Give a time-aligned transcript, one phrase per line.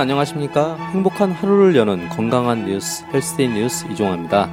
[0.00, 0.76] 안녕하십니까?
[0.92, 4.50] 행복한 하루를 여는 건강한 뉴스 헬스데이 뉴스 이종화입니다.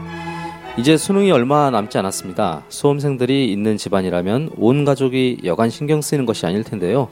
[0.78, 2.64] 이제 수능이 얼마 남지 않았습니다.
[2.70, 7.08] 수험생들이 있는 집안이라면 온 가족이 여간 신경 쓰이는 것이 아닐 텐데요.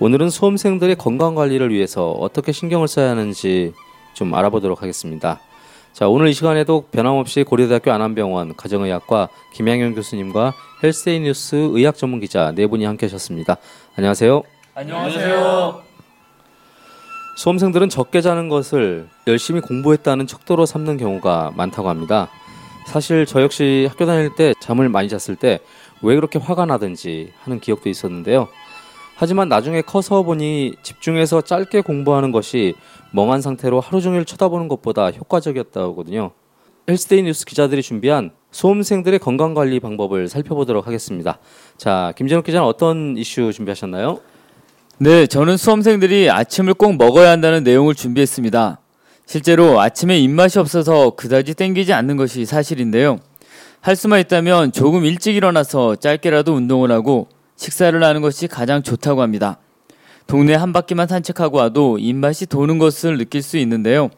[0.00, 3.72] 오늘은 수험생들의 건강 관리를 위해서 어떻게 신경을 써야 하는지
[4.12, 5.40] 좀 알아보도록 하겠습니다.
[5.92, 10.52] 자, 오늘 이 시간에도 변함없이 고려대학교 안암병원 가정의학과 김양현 교수님과
[10.82, 13.56] 헬스데이 뉴스 의학 전문 기자 네 분이 함께 하셨습니다.
[13.96, 14.42] 안녕하세요.
[14.74, 15.91] 안녕하세요.
[17.36, 22.28] 수험생들은 적게 자는 것을 열심히 공부했다는 척도로 삼는 경우가 많다고 합니다.
[22.86, 25.60] 사실 저 역시 학교 다닐 때 잠을 많이 잤을 때
[26.02, 28.48] 왜 그렇게 화가 나든지 하는 기억도 있었는데요.
[29.14, 32.74] 하지만 나중에 커서 보니 집중해서 짧게 공부하는 것이
[33.12, 36.32] 멍한 상태로 하루 종일 쳐다보는 것보다 효과적이었다고 하거든요.
[36.88, 41.38] 헬스데이 뉴스 기자들이 준비한 수험생들의 건강 관리 방법을 살펴보도록 하겠습니다.
[41.76, 44.18] 자, 김진욱 기자는 어떤 이슈 준비하셨나요?
[45.02, 48.78] 네, 저는 수험생들이 아침을 꼭 먹어야 한다는 내용을 준비했습니다.
[49.26, 53.18] 실제로 아침에 입맛이 없어서 그다지 땡기지 않는 것이 사실인데요.
[53.80, 59.58] 할 수만 있다면 조금 일찍 일어나서 짧게라도 운동을 하고 식사를 하는 것이 가장 좋다고 합니다.
[60.28, 64.08] 동네 한 바퀴만 산책하고 와도 입맛이 도는 것을 느낄 수 있는데요.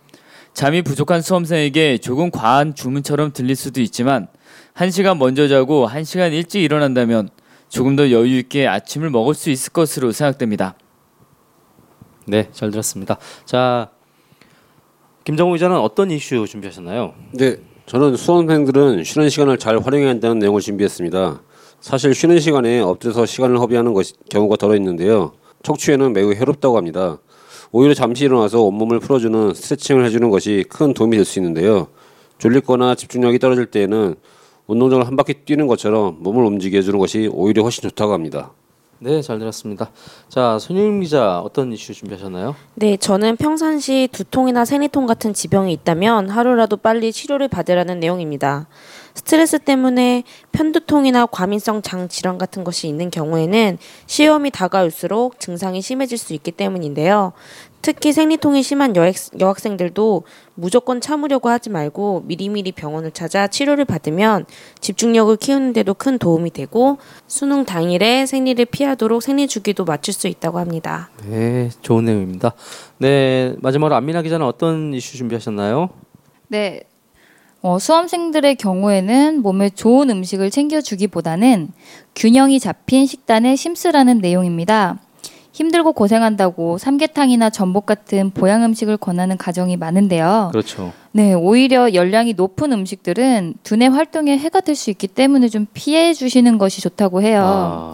[0.53, 4.29] 잠이 부족한 수험생에게 조금 과한 주문처럼 들릴 수도 있지만
[4.75, 7.31] 1시간 먼저 자고 1시간 일찍 일어난다면
[7.75, 10.77] 조금 더 여유 있게 아침을 먹을 수 있을 것으로 생각됩니다.
[12.25, 13.19] 네, 잘 들었습니다.
[13.45, 13.91] 자,
[15.25, 17.15] 김정우 기자는 어떤 이슈 준비하셨나요?
[17.33, 21.43] 네, 저는 수험생들은 쉬는 시간을 잘 활용해야 한다는 내용을 준비했습니다.
[21.81, 25.33] 사실 쉬는 시간에 엎드려서 시간을 허비하는 것이, 경우가 덜어 있는데요.
[25.65, 27.19] 척추에는 매우 해롭다고 합니다.
[27.73, 31.89] 오히려 잠시 일어나서 온몸을 풀어주는 스트레칭을 해주는 것이 큰 도움이 될 수 있는데요.
[32.39, 34.15] 졸리거나 집중력이 떨어질 때에는
[34.67, 38.53] 운동장을 한 바퀴 뛰는 것처럼 몸을 움직여 주는 것이 오히려 훨씬 좋다고 합니다.
[39.01, 39.91] 네, 잘 들었습니다.
[40.29, 42.55] 자, 손님 기자 어떤 이슈 준비하셨나요?
[42.75, 48.67] 네, 저는 평상시 두통이나 생리통 같은 지병이 있다면 하루라도 빨리 치료를 받으라는 내용입니다.
[49.15, 56.35] 스트레스 때문에 편두통이나 과민성 장 질환 같은 것이 있는 경우에는 시험이 다가올수록 증상이 심해질 수
[56.35, 57.33] 있기 때문인데요.
[57.81, 64.47] 특히 생리통이 심한 여학, 여학생들도 무조건 참으려고 하지 말고 미리미리 병원을 찾아 치료를 받으면
[64.81, 66.97] 집중력을 키우는데도 큰 도움이 되고
[67.27, 71.11] 수능 당일에 생리를 피하도록 생리 주기도 맞출 수 있다고 합니다.
[71.29, 72.55] 네, 좋은 내용입니다.
[72.99, 75.91] 네, 마지막으로 안민아 기자는 어떤 이슈 준비하셨나요?
[76.49, 76.85] 네,
[77.67, 81.69] 어, 수험생들의 경우에는 몸에 좋은 음식을 챙겨주기보다는
[82.15, 84.99] 균형이 잡힌 식단에 심쓰라는 내용입니다.
[85.53, 90.51] 힘들고 고생한다고 삼계탕이나 전복 같은 보양 음식을 권하는 가정이 많은데요.
[90.53, 90.93] 그렇죠.
[91.13, 96.59] 네, 오히려 열량이 높은 음식들은 두뇌 활동에 해가 될 수 있기 때문에 좀 피해 주시는
[96.59, 97.43] 것이 좋다고 해요.
[97.47, 97.93] 아.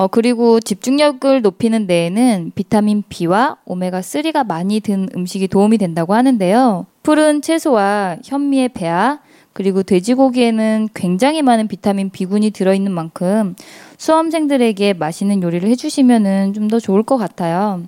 [0.00, 6.86] 어, 그리고 집중력을 높이는 데에는 비타민 B와 오메가 3가 많이 든 음식이 도움이 된다고 하는데요.
[7.02, 9.18] 푸른 채소와 현미의 배아
[9.52, 13.54] 그리고 돼지고기에는 굉장히 많은 비타민 B군이 들어있는 만큼
[13.98, 17.82] 수험생들에게 맛있는 요리를 해주시면은 좀더 좋을 것 같아요.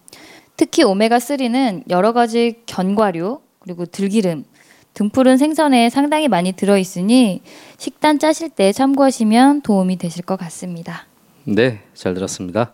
[0.58, 4.44] 특히 오메가 3는 여러 가지 견과류 그리고 들기름
[4.92, 7.40] 등푸른 생선에 상당히 많이 들어있으니
[7.78, 11.06] 식단 짜실 때 참고하시면 도움이 되실 것 같습니다.
[11.44, 12.72] 네, 잘 들었습니다.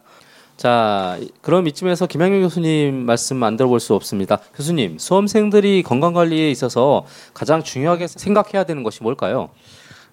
[0.58, 4.38] 자, 그럼 이쯤에서 김양현 교수님 말씀 안 들어볼 수 없습니다.
[4.54, 9.50] 교수님, 수험생들이 건강 관리에 있어서 가장 중요하게 생각해야 되는 것이 뭘까요?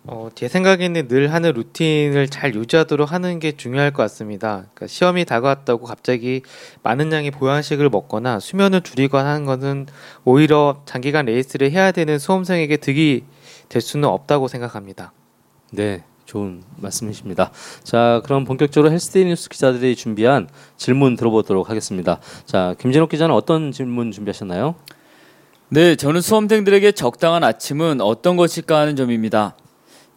[0.08, 4.68] 어, 제 생각에는 늘 하는 루틴을 잘 유지하도록 하는 게 중요할 것 같습니다.
[4.76, 6.44] 그러니까 시험이 다가왔다고 갑자기
[6.84, 9.88] 많은 양의 보양식을 먹거나 수면을 줄이거나 하는 것은
[10.24, 13.24] 오히려 장기간 레이스를 해야 되는 수험생에게 득이
[13.68, 15.12] 될 수는 없다고 생각합니다.
[15.72, 17.52] 네, 좋은 말씀이십니다.
[17.84, 20.48] 자, 그럼 본격적으로 헬스데이 뉴스 기자들이 준비한
[20.78, 22.20] 질문 들어보도록 하겠습니다.
[22.46, 24.76] 자, 김진욱 기자는 어떤 질문 준비하셨나요?
[25.70, 29.56] 네, 저는 수험생들에게 적당한 아침은 어떤 것일까 하는 점입니다.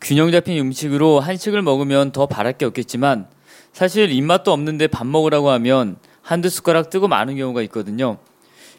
[0.00, 3.26] 균형 잡힌 음식으로 한식을 먹으면 더 바랄 게 없겠지만
[3.72, 8.18] 사실 입맛도 없는데 밥 먹으라고 하면 한두 숟가락 뜨고 마는 경우가 있거든요.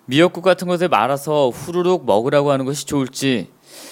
[0.06, 3.50] 미역국 같은 것에 말아서 후루룩 먹으라고 하는 것이 좋을지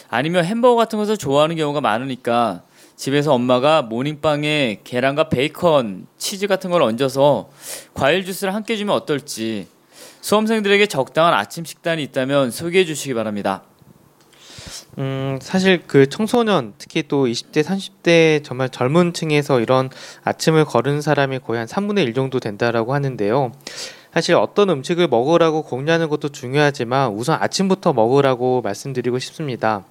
[0.10, 2.64] 아니면 햄버거 같은 것을 좋아하는 경우가 많으니까
[2.98, 7.50] 집에서 엄마가 모닝빵에 계란과 베이컨, 치즈 같은 걸 얹어서
[7.94, 9.68] 과일 주스를 함께 주면 어떨지
[10.22, 13.64] 수험생들에게 적당한 아침 식단이 있다면 소개해 주시기 바랍니다.
[14.98, 19.92] 음, 사실 그 청소년, 특히 또 20대, 30대 정말 젊은 층에서 이런
[20.24, 23.52] 아침을 거른 사람이 거의 한 3분의 1 정도 된다라고 하는데요.
[24.18, 29.86] 사실 어떤 음식을 먹으라고 공유하는 것도 중요하지만 우선 아침부터 먹으라고 말씀드리고 싶습니다.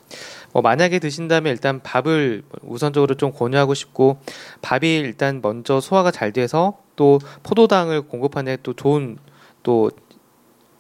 [0.53, 4.19] 뭐 만약에 드신다면 일단 밥을 우선적으로 좀 권유하고 싶고
[4.63, 9.17] 밥이 일단 먼저 소화가 잘 돼서 또 포도당을 공급하는 또 좋은
[9.63, 9.93] 또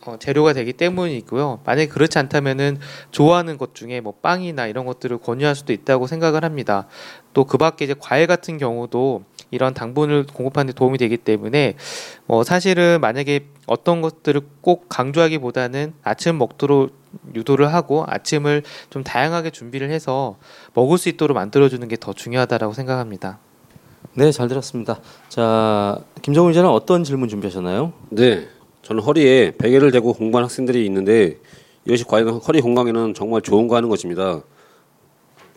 [0.07, 1.61] 어, 재료가 되기 때문이고요.
[1.65, 2.79] 만약에 그렇지 않다면은
[3.13, 6.89] 좋아하는 것 중에 뭐 빵이나 이런 것들을 권유할 수도 있다고 생각을 합니다.
[7.33, 11.75] 또 그 밖에 이제 과일 같은 경우도 이런 당분을 공급하는 데 도움이 되기 때문에
[12.27, 16.91] 뭐 사실은 만약에 어떤 것들을 꼭 강조하기보다는 아침 먹도록
[17.35, 20.37] 유도를 하고 아침을 좀 다양하게 준비를 해서
[20.75, 23.39] 먹을 수 있도록 만들어주는 게 더 중요하다라고 생각합니다.
[24.15, 25.01] 네, 잘 들었습니다.
[25.29, 27.93] 자, 김정훈 기자는 어떤 질문 준비하셨나요?
[28.11, 28.49] 네,
[28.83, 31.39] 저는 허리에 베개를 대고 공부하는 학생들이 있는데
[31.85, 34.41] 이것이 과연 허리 건강에는 정말 좋은가 하는 것입니다.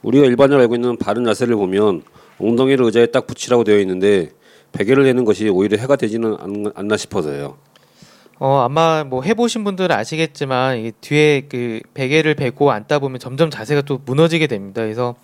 [0.04, 2.04] 우리가 일반적으로 알고 있는 바른 자세를 보면
[2.40, 4.30] 엉덩이를 의자에 딱 붙이라고 되어 있는데
[4.72, 7.58] 베개를 대는 것이 오히려 해가 되지는 않, 않나 싶어서요.
[8.42, 13.82] 어 아마 뭐 해보신 분들은 아시겠지만 이 뒤에 그 베개를 베고 앉다 보면 점점 자세가
[13.82, 14.82] 또 무너지게 됩니다.
[14.82, 15.16] 그래서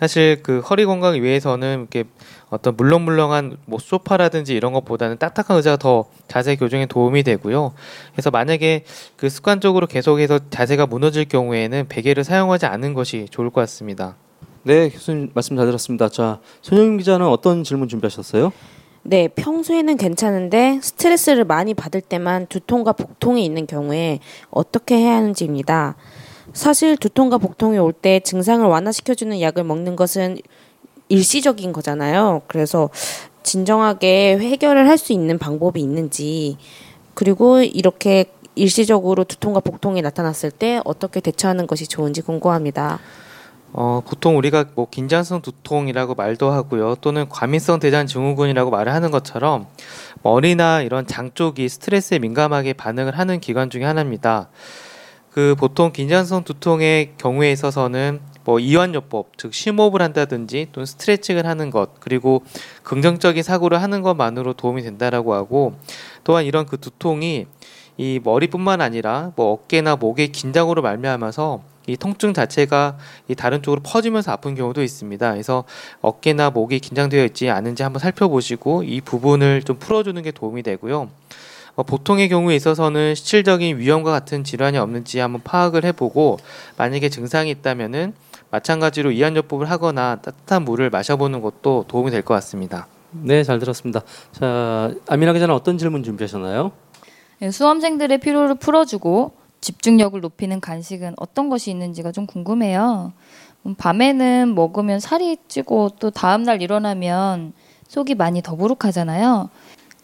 [0.00, 2.02] 사실 그 허리 건강을 위해서는 이렇게
[2.50, 7.74] 어떤 물렁물렁한 뭐 소파라든지 이런 것보다는 딱딱한 의자가 더 자세 교정에 도움이 되고요.
[8.12, 8.82] 그래서 만약에
[9.16, 14.16] 그 습관적으로 계속해서 자세가 무너질 경우에는 베개를 사용하지 않는 것이 좋을 것 같습니다.
[14.66, 16.08] 네, 교수님 말씀 잘 들었습니다.
[16.08, 18.52] 자, 손영 기자는 어떤 질문 준비하셨어요?
[19.02, 24.20] 네, 평소에는 괜찮은데 스트레스를 많이 받을 때만 두통과 복통이 있는 경우에
[24.50, 25.96] 어떻게 해야 하는지입니다.
[26.54, 30.38] 사실 두통과 복통이 올 때 증상을 완화시켜주는 약을 먹는 것은
[31.10, 32.42] 일시적인 거잖아요.
[32.46, 32.88] 그래서
[33.42, 36.56] 진정하게 해결을 할 수 있는 방법이 있는지,
[37.12, 38.24] 그리고 이렇게
[38.54, 43.00] 일시적으로 두통과 복통이 나타났을 때 어떻게 대처하는 것이 좋은지 궁금합니다.
[43.76, 46.94] 어, 보통 우리가 뭐 긴장성 두통이라고 말도 하고요.
[47.00, 49.66] 또는 과민성 대장 증후군이라고 말을 하는 것처럼
[50.22, 54.48] 머리나 이런 장 쪽이 스트레스에 민감하게 반응을 하는 기관 중에 하나입니다.
[55.32, 61.98] 그 보통 긴장성 두통의 경우에 있어서는 뭐 이완요법, 즉 심호흡을 한다든지 또는 스트레칭을 하는 것,
[61.98, 62.44] 그리고
[62.84, 65.74] 긍정적인 사고를 하는 것만으로 도움이 된다라고 하고
[66.22, 67.46] 또한 이런 그 두통이
[67.96, 72.96] 이 머리뿐만 아니라 뭐 어깨나 목의 긴장으로 말미암아서 이 통증 자체가
[73.28, 75.32] 이 다른 쪽으로 퍼지면서 아픈 경우도 있습니다.
[75.32, 75.64] 그래서
[76.00, 81.10] 어깨나 목이 긴장되어 있지 않은지 한번 살펴보시고 이 부분을 좀 풀어주는 게 도움이 되고요.
[81.76, 86.38] 어, 보통의 경우에 있어서는 실질적인 위험과 같은 질환이 없는지 한번 파악을 해보고
[86.76, 88.14] 만약에 증상이 있다면은
[88.50, 92.86] 마찬가지로 이완요법을 하거나 따뜻한 물을 마셔보는 것도 도움이 될 것 같습니다.
[93.10, 94.02] 네, 잘 들었습니다.
[94.32, 96.70] 자, 아미나 기자는 어떤 질문 준비하셨나요?
[97.40, 99.32] 네, 수험생들의 피로를 풀어주고
[99.64, 103.14] 집중력을 높이는 간식은 어떤 것이 있는지가 좀 궁금해요.
[103.64, 107.54] 음, 밤에는 먹으면 살이 찌고 또 다음날 일어나면
[107.88, 109.48] 속이 많이 더부룩하잖아요.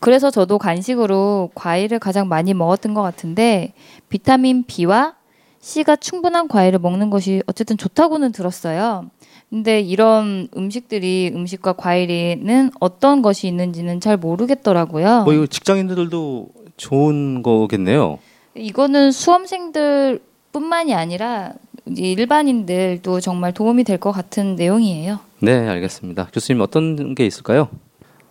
[0.00, 3.74] 그래서 저도 간식으로 과일을 가장 많이 먹었던 것 같은데
[4.08, 5.14] 비타민 B와
[5.60, 9.10] C가 충분한 과일을 먹는 것이 어쨌든 좋다고는 들었어요.
[9.50, 15.24] 근데 이런 음식들이 음식과 과일에는 어떤 것이 있는지는 잘 모르겠더라고요.
[15.24, 16.48] 뭐 이거 직장인들도
[16.78, 18.20] 좋은 거겠네요.
[18.54, 20.20] 이거는 수험생들
[20.52, 21.52] 뿐만이 아니라
[21.86, 25.20] 일반인들도 정말 도움이 될 것 같은 내용이에요.
[25.40, 26.28] 네, 알겠습니다.
[26.32, 27.68] 교수님 어떤 게 있을까요?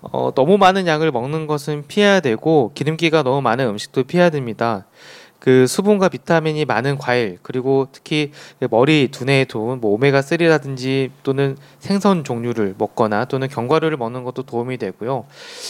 [0.01, 4.85] 어, 너무 많은 양을 먹는 것은 피해야 되고 기름기가 너무 많은 음식도 피해야 됩니다.
[5.39, 11.57] 그 수분과 비타민이 많은 과일 그리고 특히 그 머리 두뇌에 좋은 뭐 오메가 3라든지 또는
[11.79, 15.25] 생선 종류를 먹거나 또는 견과류를 먹는 것도 도움이 되고요.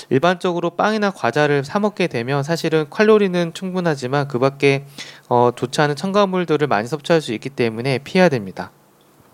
[0.09, 4.85] 일반적으로 빵이나 과자를 사 먹게 되면 사실은 칼로리는 충분하지만 그밖에
[5.27, 8.71] 어, 좋지 않은 첨가물들을 많이 섭취할 수 있기 때문에 피해야 됩니다.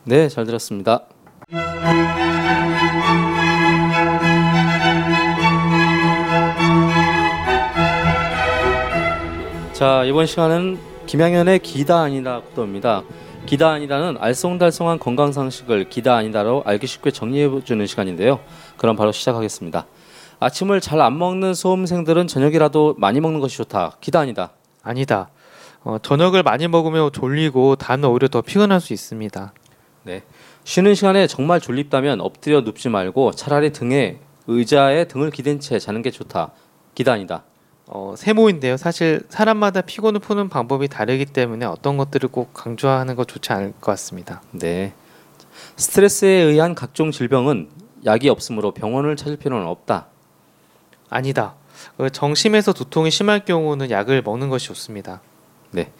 [0.03, 1.05] 네, 잘 들었습니다.
[9.85, 13.03] 자 이번 시간은 김양현의 기다 아니다 코너입니다.
[13.45, 18.39] 기다 아니다는 알쏭달쏭한 건강 상식을 기다 아니다로 알기 쉽게 정리해 주는 시간인데요.
[18.77, 19.85] 그럼 바로 시작하겠습니다.
[20.39, 23.97] 아침을 잘 안 먹는 수험생들은 저녁이라도 많이 먹는 것이 좋다.
[24.01, 24.53] 기다 아니다.
[24.81, 25.29] 아니다.
[25.83, 29.53] 어, 저녁을 많이 먹으면 졸리고 다음날 오히려 더 피곤할 수 있습니다.
[30.01, 30.23] 네.
[30.63, 36.09] 쉬는 시간에 정말 졸립다면 엎드려 눕지 말고 차라리 등에 의자에 등을 기댄 채 자는 게
[36.09, 36.53] 좋다.
[36.95, 37.43] 기다 아니다.
[37.87, 38.77] 어, 세모인데요.
[38.77, 43.91] 사실 사람마다 피곤을 푸는 방법이 다르기 때문에 어떤 것들을 꼭 강조하는 것 좋지 않을 것
[43.91, 44.41] 같습니다.
[44.51, 44.93] 네.
[45.77, 47.69] 스트레스에 의한 각종 질병은
[48.05, 50.07] 약이 없으므로 병원을 찾을 필요는 없다.
[51.09, 51.55] 아니다.
[51.97, 55.21] 어, 정심에서 두통이 심할 경우는 약을 먹는 것이 좋습니다.
[55.71, 55.91] 네.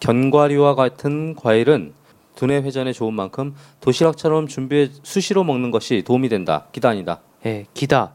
[0.00, 1.92] 견과류와 같은 과일은
[2.34, 6.66] 두뇌 회전에 좋은 만큼 도시락처럼 준비해 수시로 먹는 것이 도움이 된다.
[6.72, 7.20] 기다 아니다.
[7.44, 8.14] 예, 기다.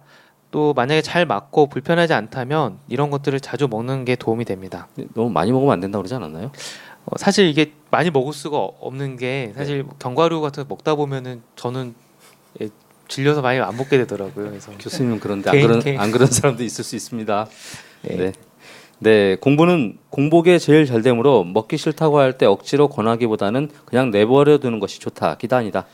[0.55, 4.87] 또 만약에 잘 맞고 불편하지 않다면 이런 것들을 자주 먹는 게 도움이 됩니다.
[5.13, 6.49] 너무 많이 먹으면 안 된다고 그러지 않았나요?
[7.03, 9.89] 어, 사실 이게 많이 먹을 수가 없는 게 사실 네.
[9.99, 11.93] 견과류 같은 거 먹다 보면은 저는
[12.61, 12.69] 예,
[13.09, 14.47] 질려서 많이 안 먹게 되더라고요.
[14.51, 17.47] 그래서 교수님은 그런데 안 그런 안 그런 사람도 있을 수 있습니다.
[18.03, 18.15] 네.
[18.15, 18.31] 네.
[18.99, 24.79] 네, 공부는 공복에 제일 잘 되므로 먹기 싫다고 할 때 억지로 권하기보다는 그냥 내버려 두는
[24.79, 25.35] 것이 좋다.
[25.35, 25.85] 기단이다.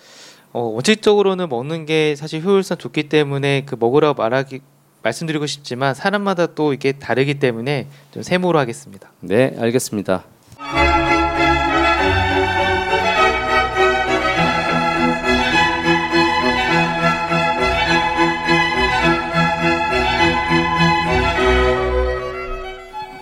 [0.53, 4.59] 어, 원칙적으로는 먹는 게 사실 효율상 좋기 때문에 그 먹으라고 말하기
[5.03, 9.11] 말씀드리고 싶지만 사람마다 또 이게 다르기 때문에 좀 세모로 하겠습니다.
[9.21, 10.23] 네, 알겠습니다.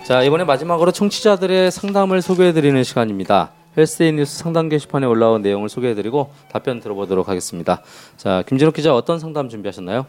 [0.04, 3.52] 자, 이번에 마지막으로 청취자들의 상담을 소개해 드리는 시간입니다.
[3.76, 7.82] 헬스데이 뉴스 상담 게시판에 올라온 내용을 소개해 드리고 답변 들어보도록 하겠습니다.
[8.16, 10.06] 자, 김진욱 기자 어떤 상담 준비하셨나요?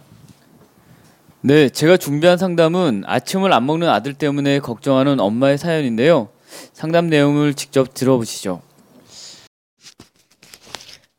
[1.41, 6.29] 네, 제가 준비한 상담은 아침을 안 먹는 아들 때문에 걱정하는 엄마의 사연인데요.
[6.73, 8.61] 상담 내용을 직접 들어보시죠.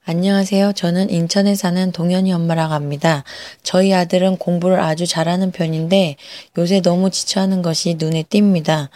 [0.04, 0.72] 안녕하세요.
[0.72, 3.22] 저는 인천에 사는 동현이 엄마라고 합니다.
[3.62, 6.16] 저희 아들은 공부를 아주 잘하는 편인데
[6.58, 8.88] 요새 너무 지쳐하는 것이 눈에 띕니다.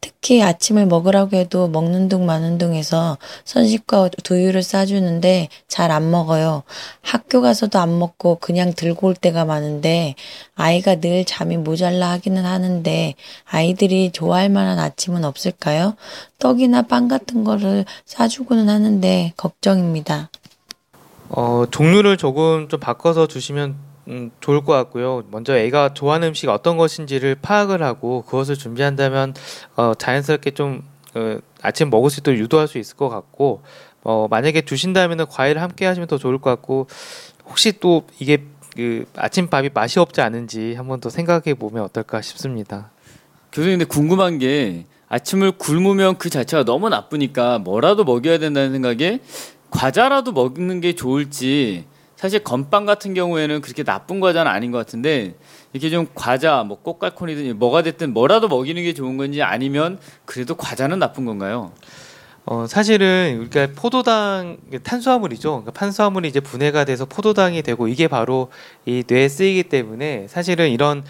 [0.00, 6.62] 특히 아침을 먹으라고 해도 먹는 둥 마는 둥 해서 선식과 두유를 싸주는데 잘 안 먹어요.
[7.02, 10.14] 학교 가서도 안 먹고 그냥 들고 올 때가 많은데
[10.54, 15.94] 아이가 늘 잠이 모자라 하기는 하는데 아이들이 좋아할 만한 아침은 없을까요?
[16.38, 20.30] 떡이나 빵 같은 거를 싸주고는 하는데 걱정입니다.
[21.36, 23.74] 어, 종류를 조금 좀 바꿔서 주시면
[24.06, 25.24] 음, 좋을 것 같고요.
[25.30, 29.34] 먼저 애가 좋아하는 음식이 어떤 것인지를 파악을 하고 그것을 준비한다면
[29.74, 33.62] 어, 자연스럽게 좀 어, 아침 먹을 수 있도록 유도할 수 있을 것 같고
[34.04, 36.86] 어, 만약에 주신다면 과일을 함께 하시면 더 좋을 것 같고
[37.46, 38.44] 혹시 또 이게
[38.76, 42.90] 그 아침밥이 맛이 없지 않은지 한번 더 생각해 보면 어떨까 싶습니다.
[43.52, 49.20] 교수님 근데 궁금한 게 아침을 굶으면 그 자체가 너무 나쁘니까 뭐라도 먹여야 된다는 생각에
[49.74, 51.84] 과자라도 먹는 게 좋을지
[52.16, 55.34] 사실 건빵 같은 경우에는 그렇게 나쁜 과자는 아닌 것 같은데
[55.72, 61.00] 이렇게 좀 과자 뭐 꽃갈콘이든 뭐가 됐든 뭐라도 먹이는 게 좋은 건지 아니면 그래도 과자는
[61.00, 61.72] 나쁜 건가요?
[62.46, 65.50] 어, 사실은 우리가 포도당 탄수화물이죠.
[65.50, 68.50] 그러니까 탄수화물이 이제 분해가 돼서 포도당이 되고 이게 바로
[68.86, 71.04] 이 뇌에 쓰이기 때문에 사실은 이런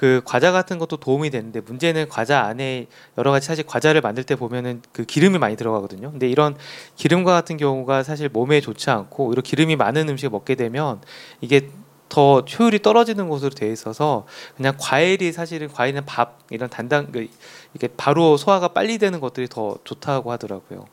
[0.00, 2.86] 그 과자 같은 것도 도움이 되는데 문제는 과자 안에
[3.18, 6.10] 여러 가지 사실 과자를 만들 때 보면은 그 기름이 많이 들어가거든요.
[6.10, 6.56] 근데 이런
[6.96, 11.02] 기름과 같은 경우가 사실 몸에 좋지 않고 이런 기름이 많은 음식을 먹게 되면
[11.42, 11.68] 이게
[12.08, 14.24] 더 효율이 떨어지는 것으로 되어 있어서
[14.56, 17.28] 그냥 과일이 사실은 과일은 밥 이런 단단 그
[17.74, 20.86] 이게 바로 소화가 빨리 되는 것들이 더 좋다고 하더라고요.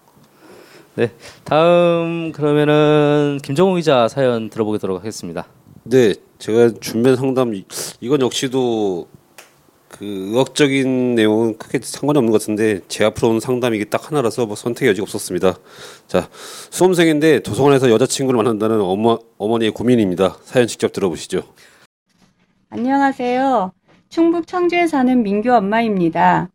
[0.95, 1.13] 네,
[1.45, 5.47] 다음 그러면은 김정우 기자 사연 들어보도록 하겠습니다.
[5.83, 7.53] 네, 제가 준비한 상담
[7.99, 9.07] 이건 역시도
[9.89, 14.55] 그 의학적인 내용은 크게 상관이 없는 것 같은데 제 앞으로 온 상담이 딱 하나라서 뭐
[14.55, 15.55] 선택의 여지가 없었습니다.
[16.07, 20.37] 자, 수험생인데 도서관에서 여자친구를 만난다는 어머, 어머니의 고민입니다.
[20.43, 21.43] 사연 직접 들어보시죠.
[22.69, 23.71] 안녕하세요.
[24.09, 26.49] 충북 청주에 사는 민규 엄마입니다.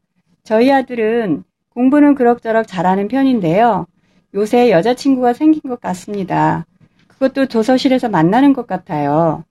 [0.44, 3.86] 저희 아들은 공부는 그럭저럭 잘하는 편인데요.
[4.34, 6.66] 요새 여자친구가 생긴 것 같습니다.
[7.08, 9.44] 그것도 도서실에서 만나는 것 같아요.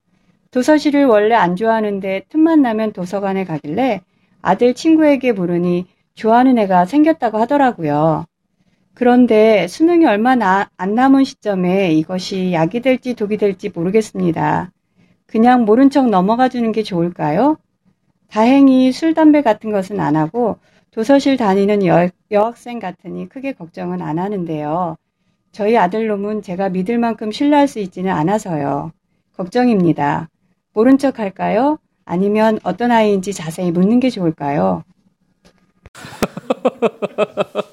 [0.51, 4.01] 도서실을 원래 안 좋아하는데 틈만 나면 도서관에 가길래
[4.41, 8.25] 아들 친구에게 물으니 좋아하는 애가 생겼다고 하더라고요.
[8.93, 14.71] 그런데 수능이 얼마 나, 안 남은 시점에 이것이 약이 될지 독이 될지 모르겠습니다.
[15.25, 17.57] 그냥 모른 척 넘어가 주는 게 좋을까요?
[18.27, 20.57] 다행히 술, 담배 같은 것은 안 하고
[20.91, 24.97] 도서실 다니는 여, 여학생 같으니 크게 걱정은 안 하는데요.
[25.53, 28.91] 저희 아들놈은 제가 믿을 만큼 신뢰할 수 있지는 않아서요.
[29.37, 30.30] 걱정입니다.
[30.73, 31.77] 모른 척 할까요?
[32.05, 34.83] 아니면 어떤 아이인지 자세히 묻는 게 좋을까요?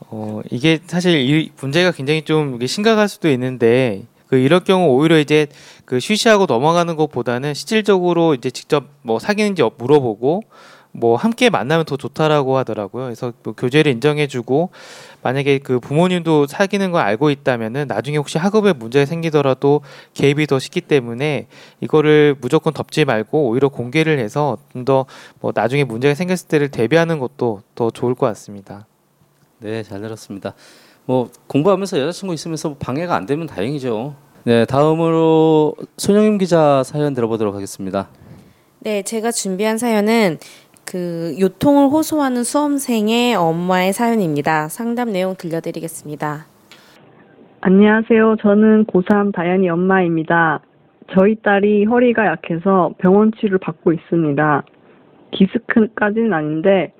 [0.00, 5.48] 어, 이게 사실 이 문제가 굉장히 좀 심각할 수도 있는데 그 이럴 경우 오히려 이제
[5.84, 10.42] 그 쉬쉬하고 넘어가는 것보다는 실질적으로 이제 직접 뭐 사귀는지 물어보고
[10.96, 13.04] 뭐 함께 만나면 더 좋다라고 하더라고요.
[13.06, 14.70] 그래서 뭐 교제를 인정해주고
[15.22, 19.80] 만약에 그 부모님도 사귀는 걸 알고 있다면은 나중에 혹시 학업에 문제가 생기더라도
[20.14, 21.48] 개입이 더 쉽기 때문에
[21.80, 25.06] 이거를 무조건 덮지 말고 오히려 공개를 해서 좀 더
[25.40, 28.86] 뭐 나중에 문제가 생겼을 때를 대비하는 것도 더 좋을 것 같습니다.
[29.58, 30.54] 네, 잘 들었습니다.
[31.06, 34.14] 뭐 공부하면서 여자친구 있으면서 뭐 방해가 안 되면 다행이죠.
[34.44, 38.08] 네, 다음으로 손영임 기자 사연 들어보도록 하겠습니다.
[38.80, 40.38] 네, 제가 준비한 사연은
[40.94, 44.68] 그 요통을 호소하는 수험생의 엄마의 사연입니다.
[44.68, 46.46] 상담 내용 들려드리겠습니다.
[47.62, 48.36] 안녕하세요.
[48.40, 50.60] 저는 고3 다현이 엄마입니다.
[51.10, 54.62] 저희 딸이 허리가 약해서 병원 치료를 받고 있습니다.
[55.32, 56.92] 디스크까지는 아닌데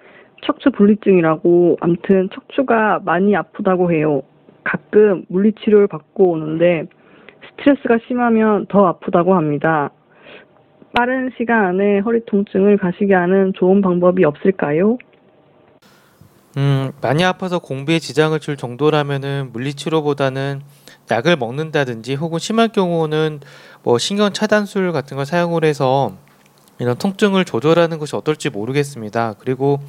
[0.44, 4.22] 척추 분리증이라고 암튼 척추가 많이 아프다고 해요.
[4.64, 6.86] 가끔 물리치료를 받고 오는데
[7.50, 9.92] 스트레스가 심하면 더 아프다고 합니다.
[10.94, 14.96] 빠른 시간 안에 허리 통증을 가시게 하는 좋은 방법이 없을까요?
[16.56, 20.60] 음, 많이 아파서 공부에 지장을 줄 정도라면은 물리치료보다는
[21.10, 23.40] 약을 먹는다든지 혹은 심할 경우는
[23.82, 26.12] 뭐 신경 차단술 같은 걸 사용을 해서
[26.78, 29.34] 이런 통증을 조절하는 것이 어떨지 모르겠습니다.
[29.38, 29.80] 그리고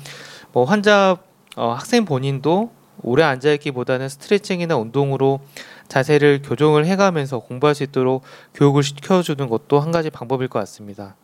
[0.52, 1.18] 뭐 환자
[1.56, 2.72] 어, 학생 본인도
[3.02, 5.40] 오래 앉아 있기보다는 스트레칭이나 운동으로
[5.88, 8.24] 자세를 교정을 해가면서 공부할 수 있도록
[8.54, 11.16] 교육을 시켜주는 것도 한 가지 방법일 것 같습니다.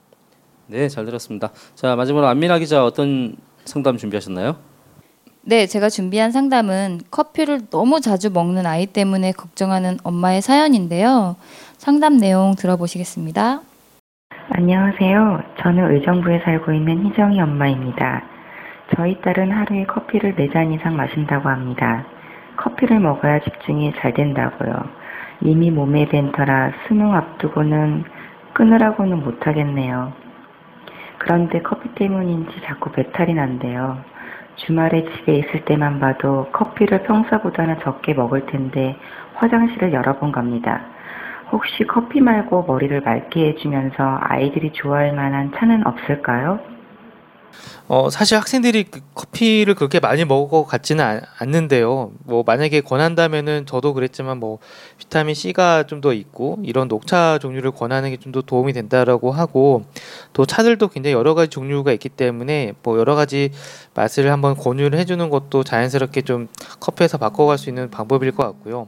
[0.68, 1.50] 네, 잘 들었습니다.
[1.76, 3.36] 자, 마지막으로 안민아 기자 어떤
[3.66, 4.56] 상담 준비하셨나요?
[5.44, 11.36] 네, 제가 준비한 상담은 커피를 너무 자주 먹는 아이 때문에 걱정하는 엄마의 사연인데요.
[11.78, 13.62] 상담 내용 들어보시겠습니다.
[14.52, 15.44] 안녕하세요.
[15.64, 18.24] 저는 의정부에 살고 있는 희정이 엄마입니다.
[18.96, 22.04] 저희 딸은 하루에 커피를 4잔 이상 마신다고 합니다.
[22.58, 24.72] 커피를 먹어야 집중이 잘 된다고요.
[25.42, 28.04] 이미 몸에 밴 터라 수능 앞두고는
[28.54, 30.12] 끊으라고는 못하겠네요.
[31.18, 33.98] 그런데 커피 때문인지 자꾸 배탈이 난대요.
[34.58, 38.98] 주말에 집에 있을 때만 봐도 커피를 평소보다는 적게 먹을 텐데
[39.36, 40.82] 화장실을 여러 번 갑니다.
[41.52, 46.60] 혹시 커피 말고 머리를 맑게 해주면서 아이들이 좋아할 만한 차는 없을까요?
[47.88, 52.12] 어, 사실 학생들이 그 커피를 그렇게 많이 먹어 같지는 않, 않는데요.
[52.26, 54.60] 뭐 만약에 권한다면은 저도 그랬지만 뭐
[54.98, 59.84] 비타민 C가 좀 더 있고 이런 녹차 종류를 권하는 게 좀 더 도움이 된다라고 하고
[60.34, 63.52] 또 차들도 굉장히 여러 가지 종류가 있기 때문에 뭐 여러 가지
[63.94, 66.48] 맛을 한번 권유를 해주는 것도 자연스럽게 좀
[66.80, 68.88] 커피에서 바꿔갈 수 있는 방법일 것 같고요.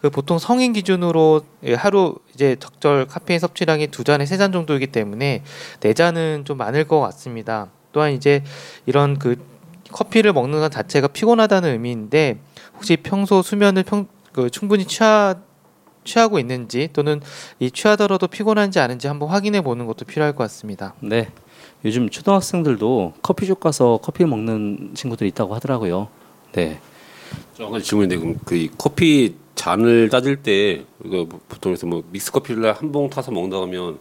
[0.00, 4.88] 그 보통 성인 기준으로 예, 하루 이제 적절 카페인 섭취량이 두 잔에 세 잔 정도이기
[4.88, 5.42] 때문에
[5.80, 7.68] 네 잔은 좀 많을 것 같습니다.
[7.94, 8.42] 또한 이제
[8.84, 9.36] 이런 그
[9.90, 12.38] 커피를 먹는 것 자체가 피곤하다는 의미인데
[12.74, 15.36] 혹시 평소 수면을 평, 그 충분히 취하
[16.02, 17.22] 취하고 있는지 또는
[17.60, 20.94] 이 취하더라도 피곤한지 아닌지 한번 확인해 보는 것도 필요할 것 같습니다.
[21.00, 21.30] 네.
[21.84, 26.08] 요즘 초등학생들도 커피숍 가서 커피 먹는 친구들이 있다고 하더라고요.
[26.52, 26.78] 네.
[27.56, 32.72] 한 가지 질문인데 그럼 그 커피 잔을 따질 때 이거 보통 해서 뭐 믹스 커피를
[32.74, 33.98] 한 봉 타서 먹는다 하면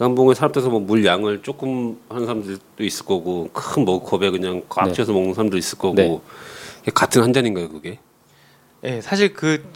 [0.00, 4.62] 그 한 봉에 사람들서 뭐 물 양을 조금 하는 사람들도 있을 거고 큰 머그컵에 그냥
[4.70, 4.92] 꽉 네.
[4.94, 6.20] 채워서 먹는 사람도 있을 거고 네.
[6.94, 7.98] 같은 한 잔인가요 그게?
[8.82, 9.68] 예, 사실 그, 카,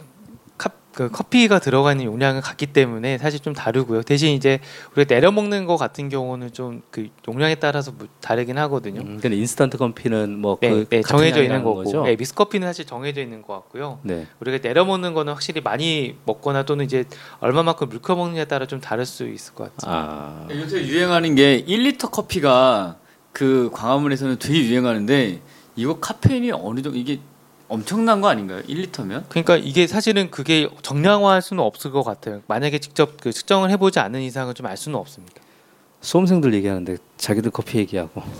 [0.95, 4.01] 그 커피가 들어가는 용량은 같기 때문에 사실 좀 다르고요.
[4.01, 4.59] 대신 이제
[4.95, 9.01] 우리가 내려 먹는 거 같은 경우는 좀 그 용량에 따라서 뭐 다르긴 하거든요.
[9.01, 12.03] 음, 근데 인스턴트 커피는 뭐 네, 그 네, 정해져 있는 거고, 거죠?
[12.03, 13.99] 네, 믹스 커피는 사실 정해져 있는 것 같고요.
[14.03, 14.27] 네.
[14.39, 17.03] 우리가 내려 먹는 거는 확실히 많이 먹거나 또는 이제
[17.39, 19.93] 얼마만큼 물켜 먹느냐에 따라 좀 다를 수 있을 것 같아요.
[19.93, 20.47] 아.
[20.51, 22.97] 요새 유행하는 게 1리터 커피가
[23.33, 25.41] 그 광화문에서는 되게 유행하는데
[25.75, 27.19] 이거 카페인이 어느 정도 이게
[27.67, 28.61] 엄청난 거 아닌가요?
[28.63, 29.23] 1리터면?
[29.29, 32.41] 그러니까 이게 사실은 그게 정량화할 수는 없을 것 같아요.
[32.47, 35.41] 만약에 직접 그 측정을 해보지 않은 이상은 좀 알 수는 없습니다.
[36.01, 38.21] 수험생들 얘기하는데 자기들 커피 얘기하고.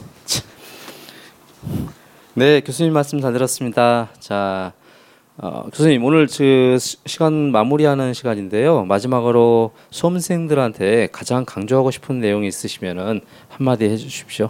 [2.36, 4.10] 네, 교수님 말씀 잘 들었습니다.
[4.20, 4.74] 자,
[5.38, 8.86] 어, 교수님 오늘 그 시- 시간 마무리하는 시간인데요.
[8.86, 14.50] 마지막으로 수험생들한테 가장 강조하고 싶은 내용이 있으시면은 한마디 해주십시오.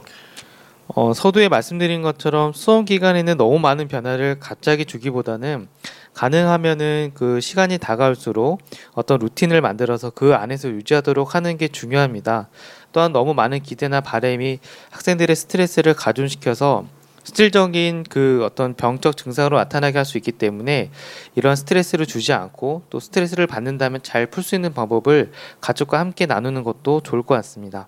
[0.87, 5.67] 어, 서두에 말씀드린 것처럼 수험 기간에는 너무 많은 변화를 갑자기 주기보다는
[6.13, 8.61] 가능하면은 그 시간이 다가올수록
[8.93, 12.49] 어떤 루틴을 만들어서 그 안에서 유지하도록 하는 게 중요합니다.
[12.93, 14.59] 또한 너무 많은 기대나 바램이
[14.91, 16.85] 학생들의 스트레스를 가중시켜서
[17.23, 20.91] 실질적인 그 어떤 병적 증상으로 나타나게 할 수 있기 때문에
[21.33, 26.63] 이런 스트레스를 주지 않고 또 스트레스를 받는다면 잘 풀 수 있는 방법을 가족과 함께 나누는
[26.63, 27.87] 것도 좋을 것 같습니다.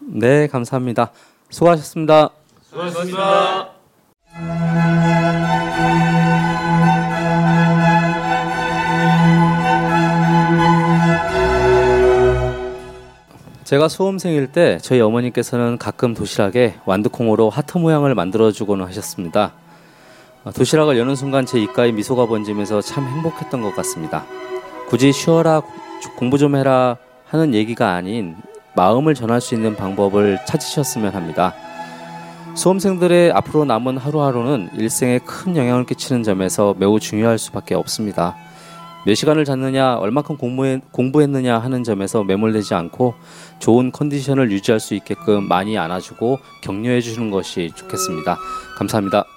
[0.00, 1.10] 네, 감사합니다.
[1.50, 2.30] 수고하셨습니다.
[2.62, 3.70] 수고하셨습니다.
[13.64, 19.54] 제가 수험생일 때 저희 어머니께서는 가끔 도시락에 완두콩으로 하트 모양을 만들어주곤 하셨습니다.
[20.44, 24.24] 어, 도시락을 여는 순간 제 입가에 미소가 번지면서 참 행복했던 것 같습니다.
[24.88, 25.62] 굳이 쉬어라,
[26.16, 28.36] 공부 좀 해라 하는 얘기가 아닌
[28.76, 31.54] 마음을 전할 수 있는 방법을 찾으셨으면 합니다.
[32.54, 38.36] 수험생들의 앞으로 남은 하루하루는 일생에 큰 영향을 끼치는 점에서 매우 중요할 수밖에 없습니다.
[39.04, 43.14] 몇 시간을 잤느냐, 얼마큼 공부했, 공부했느냐 하는 점에서 매몰되지 않고
[43.60, 48.36] 좋은 컨디션을 유지할 수 있게끔 많이 안아주고 격려해 주시는 것이 좋겠습니다.
[48.76, 49.35] 감사합니다.